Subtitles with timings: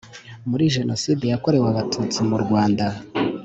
[0.49, 2.85] muri jenoside yakorewe abatutsi mu rwanda